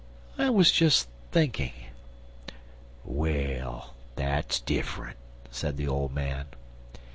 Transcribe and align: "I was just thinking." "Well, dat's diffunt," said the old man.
"I 0.35 0.49
was 0.49 0.71
just 0.71 1.09
thinking." 1.31 1.73
"Well, 3.05 3.93
dat's 4.15 4.59
diffunt," 4.59 5.15
said 5.51 5.77
the 5.77 5.87
old 5.87 6.11
man. 6.11 6.45